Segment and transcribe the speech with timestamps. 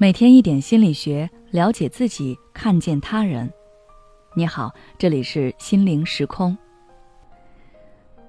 [0.00, 3.52] 每天一点心理学，了解自己，看见他人。
[4.32, 6.56] 你好，这里是心灵时空。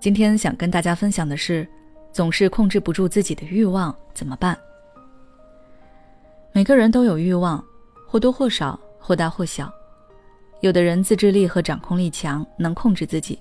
[0.00, 1.64] 今天想跟大家分享的是，
[2.10, 4.58] 总是控制不住自己的欲望怎么办？
[6.50, 7.64] 每个人都有欲望，
[8.08, 9.72] 或多或少，或大或小。
[10.62, 13.38] 有的人自制力和掌控力强，能控制自己；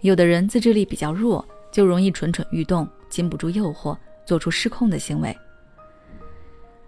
[0.00, 5.36] 有的人自制力比较弱，就容易蠢蠢欲动，禁不住诱惑，做出失控的行为。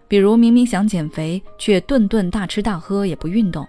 [0.09, 3.65] 比如明明想减肥，却顿顿大吃大喝也不运动；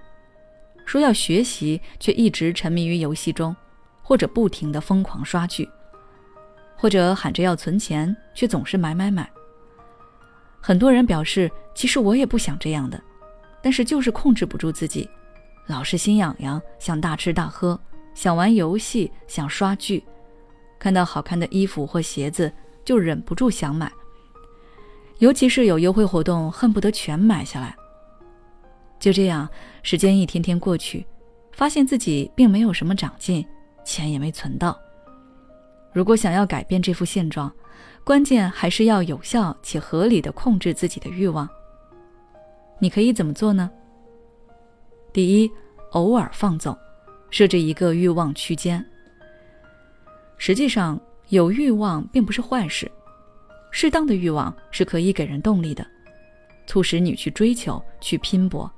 [0.86, 3.56] 说要学习，却一直沉迷于游戏中，
[4.04, 5.66] 或者不停的疯狂刷剧；
[6.76, 9.28] 或者喊着要存钱，却总是买买买。
[10.62, 13.02] 很多人表示，其实我也不想这样的，
[13.62, 15.10] 但是就是控制不住自己，
[15.66, 17.80] 老是心痒痒，想大吃大喝，
[18.14, 20.04] 想玩游戏，想刷剧，
[20.78, 22.52] 看到好看的衣服或鞋子
[22.86, 23.92] 就忍不住想买。
[25.20, 27.76] 尤其是有优惠活动，恨不得全买下来。
[29.00, 29.50] 就这样，
[29.84, 31.06] 时间一天天过去，
[31.54, 33.46] 发现自己并没有什么长进，
[33.84, 34.78] 钱也没存到。
[35.94, 37.52] 如果想要改变这副现状，
[38.04, 41.50] 关键还是要有效且合理的控制自己的欲望。
[42.80, 43.70] 你可以怎么做呢？
[45.12, 45.52] 第一，
[45.92, 46.78] 偶尔放纵，
[47.32, 48.86] 设置一个欲望区间。
[50.38, 51.00] 实际上，
[51.30, 52.92] 有欲望并不是坏事。
[53.72, 55.86] 适当的欲望是可以给人动力的，
[56.66, 58.72] 促使你去追求、去拼搏，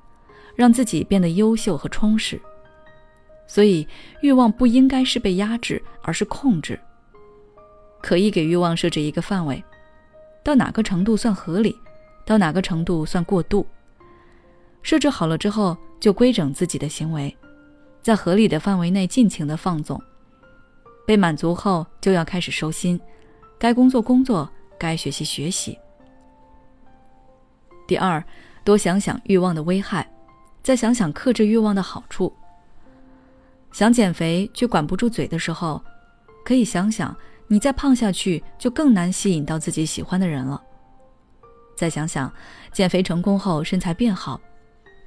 [0.55, 2.39] 让自己变得优秀和充实。
[3.47, 3.87] 所以，
[4.21, 6.79] 欲望不应该是被压制，而是控制。
[8.01, 9.63] 可以给欲望设置一个范围，
[10.43, 11.75] 到哪个程度算合理，
[12.25, 13.65] 到哪个程度算过度。
[14.83, 17.35] 设置好了之后，就规整自己的行为，
[18.01, 20.01] 在合理的范围内尽情的放纵。
[21.05, 22.99] 被满足后，就要开始收心，
[23.57, 24.49] 该工作工作。
[24.79, 25.77] 该学习学习。
[27.85, 28.23] 第二，
[28.63, 30.09] 多想想欲望的危害，
[30.63, 32.33] 再想想克制欲望的好处。
[33.71, 35.83] 想减肥却管不住嘴的时候，
[36.45, 37.15] 可以想想，
[37.47, 40.61] 你再胖下去就更难吸引到自己喜欢的人了。
[41.75, 42.31] 再想想，
[42.71, 44.39] 减肥成功后身材变好，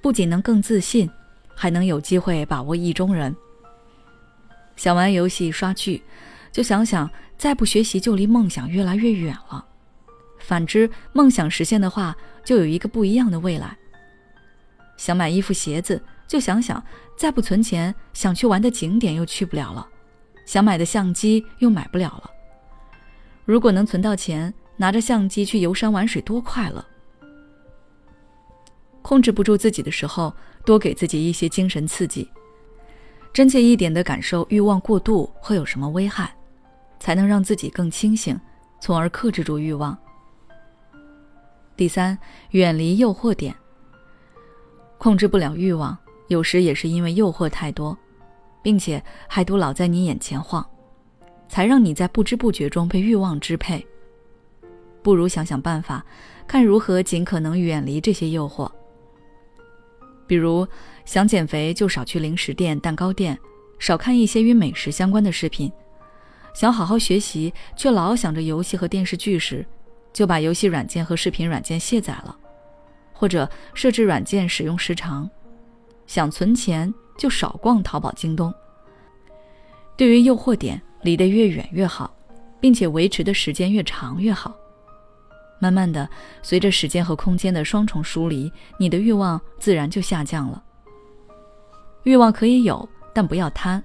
[0.00, 1.10] 不仅能更自信，
[1.54, 3.34] 还能有机会把握意中人。
[4.76, 6.02] 想玩游戏刷剧。
[6.52, 9.64] 就想想，再不学习就离梦想越来越远了。
[10.38, 12.14] 反之，梦想实现的话，
[12.44, 13.76] 就有一个不一样的未来。
[14.96, 16.84] 想买衣服鞋子，就想想，
[17.16, 19.88] 再不存钱，想去玩的景点又去不了了，
[20.44, 22.30] 想买的相机又买不了了。
[23.44, 26.84] 如果能存到钱，拿着相机去游山玩水，多快乐！
[29.00, 30.32] 控制不住自己的时候，
[30.64, 32.28] 多给自己一些精神刺激，
[33.32, 36.34] 真切一点的感受欲望过度会有什么危害。
[37.02, 38.38] 才能让自己更清醒，
[38.78, 39.98] 从而克制住欲望。
[41.76, 42.16] 第三，
[42.50, 43.52] 远离诱惑点。
[44.98, 45.98] 控制不了欲望，
[46.28, 47.98] 有时也是因为诱惑太多，
[48.62, 50.64] 并且还都老在你眼前晃，
[51.48, 53.84] 才让你在不知不觉中被欲望支配。
[55.02, 56.06] 不如想想办法，
[56.46, 58.70] 看如何尽可能远离这些诱惑。
[60.28, 60.64] 比如
[61.04, 63.36] 想减肥，就少去零食店、蛋糕店，
[63.80, 65.68] 少看一些与美食相关的视频。
[66.54, 69.66] 想好好学习，却老想着游戏和电视剧时，
[70.12, 72.36] 就把游戏软件和视频软件卸载了，
[73.12, 75.28] 或者设置软件使用时长。
[76.06, 78.52] 想存钱，就少逛淘宝、京东。
[79.96, 82.14] 对于诱惑点，离得越远越好，
[82.60, 84.54] 并且维持的时间越长越好。
[85.58, 86.08] 慢慢的，
[86.42, 90.62] 随着时间和空间的双重疏离，你的欲望自然就下降了。
[92.02, 93.82] 欲望可以有，但不要贪。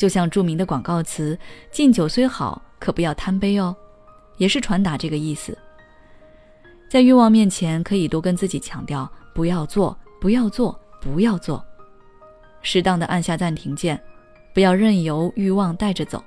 [0.00, 1.38] 就像著名的广告词
[1.70, 3.76] “敬酒虽好，可不要贪杯哦”，
[4.38, 5.56] 也是传达这个意思。
[6.88, 11.62] 在欲望面前，可以多跟自己强调“不要做，不要做，不要做”，
[12.62, 14.00] 适当的按下暂停键，
[14.54, 16.24] 不要任由欲望带着走，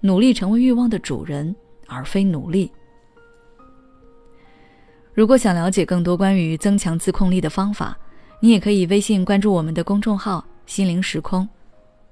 [0.00, 2.70] 努力成为欲望的主人，而非奴隶。
[5.14, 7.96] 如果想了解更多关于增强自控力的方法，
[8.38, 11.48] 你也可以微信关注我们的公众号“心灵时空”。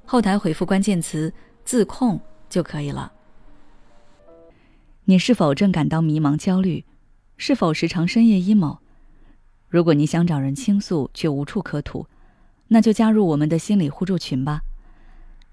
[0.04, 1.32] 后台回复关键词
[1.64, 2.20] “自控”
[2.50, 3.12] 就可以了。
[5.04, 6.84] 你是否正感到迷茫、焦虑？
[7.36, 8.78] 是否时常深夜 emo？
[9.68, 12.06] 如果你想找人倾诉却无处可吐，
[12.68, 14.62] 那就加入我们的心理互助群吧。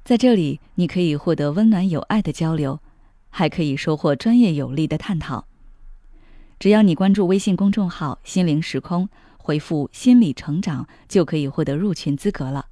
[0.03, 2.79] 在这里，你可以获得温暖有爱的交流，
[3.29, 5.45] 还可以收获专业有力的探讨。
[6.59, 9.07] 只要你关注微信公众号“心灵时空”，
[9.37, 12.67] 回复“心理成长”，就可以获得入群资格了。